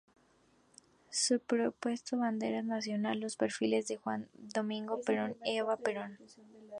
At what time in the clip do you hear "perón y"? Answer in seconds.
5.01-5.57